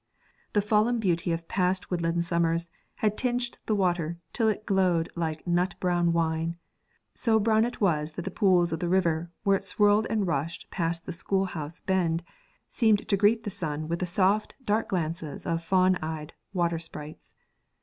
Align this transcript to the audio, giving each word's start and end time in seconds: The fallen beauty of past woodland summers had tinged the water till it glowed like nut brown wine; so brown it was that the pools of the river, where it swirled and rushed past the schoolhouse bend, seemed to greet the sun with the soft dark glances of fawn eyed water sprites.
The 0.53 0.63
fallen 0.63 0.97
beauty 0.97 1.31
of 1.31 1.47
past 1.47 1.91
woodland 1.91 2.25
summers 2.25 2.69
had 3.05 3.15
tinged 3.15 3.59
the 3.67 3.75
water 3.75 4.17
till 4.33 4.47
it 4.47 4.65
glowed 4.65 5.09
like 5.13 5.45
nut 5.45 5.75
brown 5.79 6.11
wine; 6.11 6.57
so 7.13 7.39
brown 7.39 7.65
it 7.65 7.79
was 7.79 8.13
that 8.13 8.23
the 8.25 8.31
pools 8.31 8.73
of 8.73 8.79
the 8.79 8.89
river, 8.89 9.29
where 9.43 9.57
it 9.57 9.63
swirled 9.63 10.07
and 10.09 10.25
rushed 10.25 10.71
past 10.71 11.05
the 11.05 11.11
schoolhouse 11.13 11.81
bend, 11.81 12.23
seemed 12.67 13.07
to 13.09 13.15
greet 13.15 13.43
the 13.43 13.51
sun 13.51 13.87
with 13.87 13.99
the 13.99 14.07
soft 14.07 14.55
dark 14.65 14.89
glances 14.89 15.45
of 15.45 15.63
fawn 15.63 15.95
eyed 15.97 16.33
water 16.51 16.79
sprites. 16.79 17.35